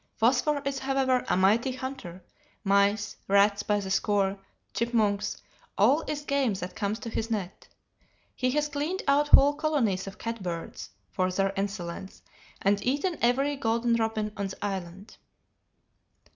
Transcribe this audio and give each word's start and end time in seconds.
Phosphor 0.15 0.63
is, 0.65 0.79
however, 0.79 1.23
a 1.29 1.37
mighty 1.37 1.73
hunter: 1.73 2.23
mice, 2.63 3.17
rats 3.27 3.61
by 3.61 3.79
the 3.79 3.91
score, 3.91 4.39
chipmunks, 4.73 5.39
all 5.77 6.01
is 6.07 6.23
game 6.23 6.55
that 6.55 6.75
comes 6.75 6.97
to 6.97 7.09
his 7.11 7.29
net. 7.29 7.67
He 8.33 8.49
has 8.49 8.67
cleaned 8.67 9.03
out 9.07 9.27
whole 9.27 9.53
colonies 9.53 10.07
of 10.07 10.17
catbirds 10.17 10.89
(for 11.11 11.29
their 11.31 11.53
insolence), 11.55 12.23
and 12.63 12.83
eaten 12.83 13.15
every 13.21 13.55
golden 13.55 13.93
robin 13.93 14.31
on 14.35 14.47
the 14.47 14.65
island. 14.65 15.17